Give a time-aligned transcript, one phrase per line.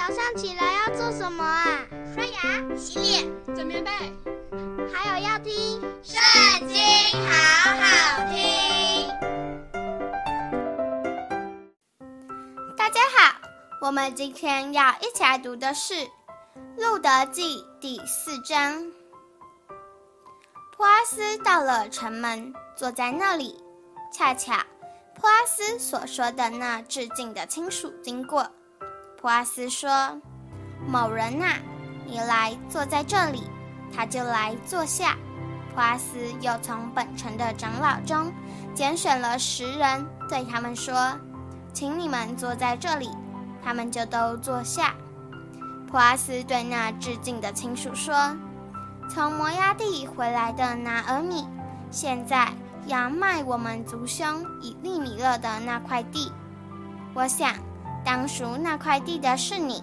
[0.00, 1.86] 早上起来要做什么啊？
[2.14, 3.90] 刷牙、洗脸、整棉被，
[4.90, 6.78] 还有要听《圣经》，
[7.28, 9.06] 好好听。
[12.78, 13.36] 大家好，
[13.82, 15.92] 我们今天要一起来读的是
[16.78, 18.90] 《路德记》第四章。
[20.74, 23.62] 普阿斯到了城门，坐在那里，
[24.10, 24.54] 恰巧
[25.16, 28.50] 普阿斯所说的那致敬的亲属经过。
[29.20, 30.18] 普阿斯说
[30.88, 31.44] ：“某人呐、
[32.06, 33.42] 你来坐在这里。”
[33.94, 35.14] 他就来坐下。
[35.74, 38.32] 普阿斯又从本城的长老中
[38.74, 41.14] 拣选了十人，对他们说
[41.74, 43.10] ：“请你们坐在这里。”
[43.62, 44.94] 他们就都坐下。
[45.90, 48.34] 普阿斯对那致敬的亲属说
[49.10, 51.46] ：“从摩押地回来的拿俄米，
[51.90, 52.48] 现在
[52.86, 56.32] 要卖我们族兄以利米勒的那块地。
[57.12, 57.54] 我想。”
[58.04, 59.82] 当赎那块地的是你，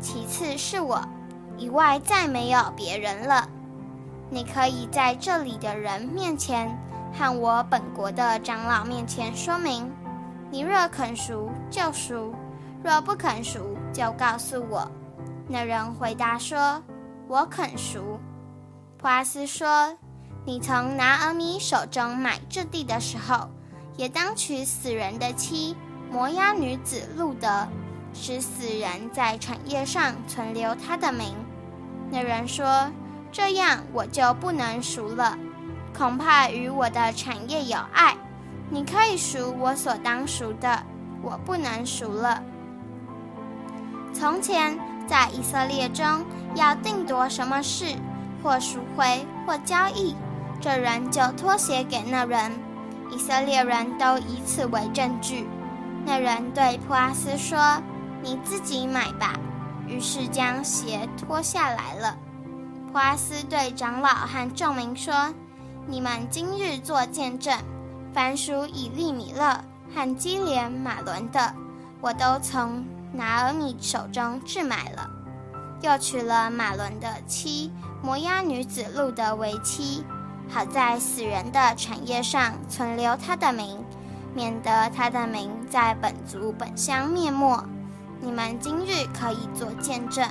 [0.00, 1.00] 其次是我，
[1.56, 3.48] 以外再没有别人了。
[4.30, 6.68] 你可以在这里的人面前
[7.12, 9.90] 和我本国的长老面前说明。
[10.50, 12.34] 你若肯赎就赎，
[12.82, 14.88] 若不肯赎就告诉我。
[15.48, 16.82] 那人回答说
[17.28, 18.18] ：“我肯赎。”
[18.98, 19.96] 普阿斯说
[20.44, 23.48] ：“你从拿俄米手中买这地的时候，
[23.96, 25.76] 也当娶死人的妻。”
[26.16, 27.68] 摩押女子路德，
[28.14, 31.34] 使死人在产业上存留他的名。
[32.10, 32.90] 那人说
[33.30, 35.36] ：“这样我就不能赎了，
[35.94, 38.16] 恐怕与我的产业有碍。
[38.70, 40.82] 你可以赎我所当赎的，
[41.20, 42.42] 我不能赎了。”
[44.14, 47.94] 从前在以色列中要定夺什么事，
[48.42, 50.16] 或赎回，或交易，
[50.62, 52.52] 这人就托鞋给那人，
[53.10, 55.46] 以色列人都以此为证据。
[56.06, 57.82] 那人对普阿斯说
[58.22, 59.34] ：“你自己买吧。”
[59.88, 62.16] 于是将鞋脱下来了。
[62.92, 65.34] 普阿斯对长老和众民说
[65.88, 67.58] ：“你们今日做见证，
[68.14, 69.60] 凡属以利米勒
[69.92, 71.52] 和基连马伦的，
[72.00, 75.10] 我都从拿尔米手中置买了，
[75.82, 80.04] 又娶了马伦的妻摩押女子路得为妻，
[80.48, 83.84] 好在死人的产业上存留他的名。”
[84.36, 87.58] 免得他的名在本族本乡灭没，
[88.20, 90.28] 你们今日可以做见证。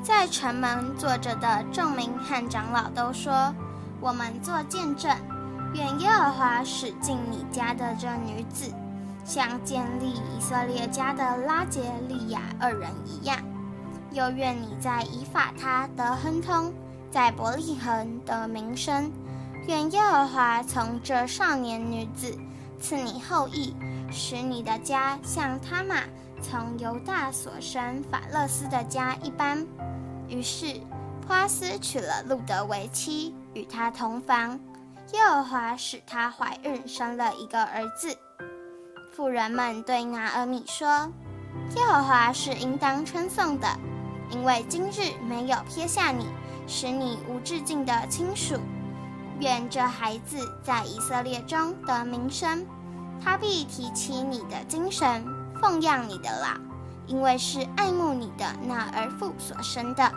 [0.00, 3.52] 在城门坐着的众民和长老都说
[4.00, 5.10] ：“我们做见证，
[5.74, 8.72] 愿耶和华使进你家的这女子，
[9.24, 13.38] 像建立以色列家的拉结利亚二人一样；
[14.12, 16.72] 又愿你在以法他得亨通，
[17.10, 19.10] 在伯利恒得名声。”
[19.66, 22.36] 愿耶和华从这少年女子
[22.80, 23.74] 赐你后裔，
[24.10, 26.02] 使你的家像他玛
[26.42, 29.64] 从犹大所生法勒斯的家一般。
[30.28, 30.80] 于是
[31.28, 34.58] 花斯娶了路得为妻，与她同房。
[35.12, 38.16] 耶和华使她怀孕，生了一个儿子。
[39.12, 40.88] 妇人们对拿俄米说
[41.76, 43.68] ：“耶和华是应当称颂的，
[44.30, 46.26] 因为今日没有撇下你，
[46.66, 48.58] 使你无至近的亲属。”
[49.40, 52.66] 愿这孩子在以色列中得名声，
[53.24, 55.24] 他必提起你的精神，
[55.60, 56.60] 奉养你的老，
[57.06, 60.12] 因为是爱慕你的那儿父所生的。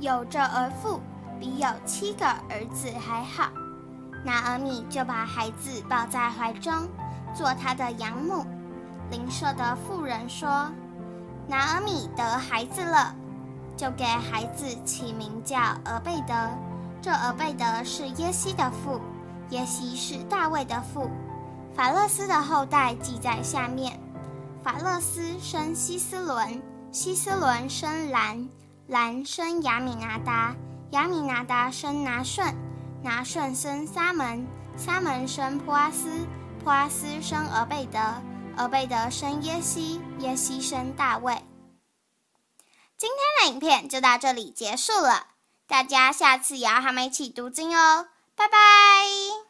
[0.00, 1.00] 有这儿父，
[1.38, 3.50] 比有七个儿子还好。
[4.24, 6.88] 拿俄米就把孩子抱在怀中，
[7.34, 8.46] 做他的养母。
[9.10, 10.70] 邻舍的妇人说
[11.46, 13.14] ：“拿俄米得孩子了，
[13.76, 16.34] 就给孩子起名叫俄贝德。”
[17.00, 19.00] 这俄贝德是耶西的父，
[19.50, 21.10] 耶西是大卫的父。
[21.74, 24.00] 法勒斯的后代记在下面：
[24.64, 26.60] 法勒斯生希斯伦，
[26.90, 28.48] 希斯伦生兰，
[28.88, 30.56] 兰生亚米拿达，
[30.90, 32.52] 亚米拿达生拿顺，
[33.02, 34.44] 拿顺生撒门，
[34.76, 36.26] 撒门生波阿斯，
[36.64, 38.00] 波阿斯生俄贝德，
[38.56, 41.32] 俄贝德生耶西，耶西生大卫。
[42.96, 45.37] 今天的影片就到这里结束了。
[45.68, 49.47] 大家下次也要和我们一起读经哦，拜拜。